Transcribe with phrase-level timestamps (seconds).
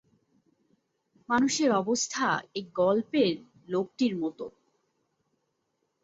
[1.29, 2.27] মানুষের অবস্থা
[2.55, 3.33] এই গল্পের
[3.67, 4.39] লোকটির মত।